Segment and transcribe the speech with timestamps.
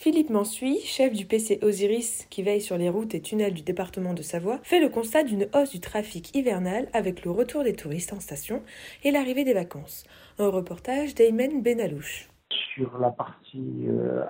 [0.00, 4.14] Philippe Mansuy, chef du PC Osiris qui veille sur les routes et tunnels du département
[4.14, 8.12] de Savoie, fait le constat d'une hausse du trafic hivernal avec le retour des touristes
[8.12, 8.62] en station
[9.02, 10.04] et l'arrivée des vacances.
[10.38, 12.28] Un reportage d'Aymen Benalouche
[12.74, 14.22] sur la partie euh,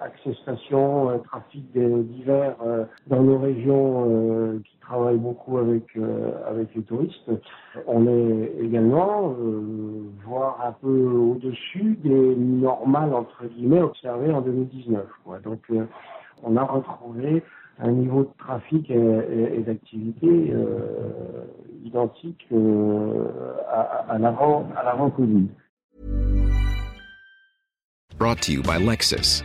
[0.42, 5.84] station, euh, trafic d'hiver euh, dans nos régions travaillent beaucoup avec
[6.46, 7.30] avec les touristes.
[7.86, 9.34] On est également
[10.26, 15.04] voire un peu au-dessus des normales entre guillemets observées en 2019.
[15.44, 15.60] Donc
[16.42, 17.42] on a retrouvé
[17.80, 20.52] un niveau de trafic et, d'activité
[21.84, 22.48] identique
[23.70, 25.48] à l'avant Covid.
[28.18, 29.44] Brought to you by Lexus.